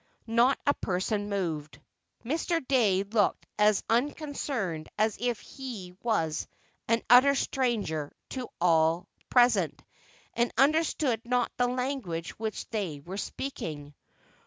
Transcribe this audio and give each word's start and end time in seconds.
Not 0.25 0.57
a 0.65 0.73
person 0.73 1.29
moved. 1.29 1.79
Mr, 2.25 2.67
Dey 2.67 3.03
looked 3.03 3.45
as 3.59 3.83
unconcerned 3.87 4.89
as 4.97 5.15
if 5.21 5.39
he 5.39 5.95
was 6.01 6.47
an 6.87 7.03
utter 7.07 7.35
stranger 7.35 8.11
to 8.29 8.49
all 8.59 9.07
present, 9.29 9.83
and 10.33 10.51
understood 10.57 11.21
not 11.23 11.51
the 11.57 11.67
language 11.67 12.31
which 12.39 12.67
they 12.71 12.99
were 13.01 13.17
speaking. 13.17 13.93